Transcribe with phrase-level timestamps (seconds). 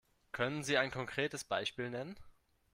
[0.31, 2.17] Können Sie ein konkretes Beispiel nennen?